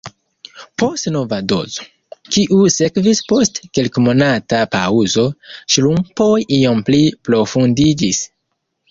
[0.83, 1.83] Post nova dozo,
[2.35, 5.25] kiu sekvis post kelkmonata paŭzo,
[5.75, 6.31] ŝrumpoj
[6.61, 8.23] iom pli profundiĝis.